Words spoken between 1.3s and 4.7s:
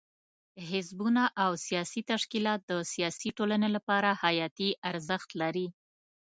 او سیاسي تشکیلات د سیاسي ټولنې لپاره حیاتي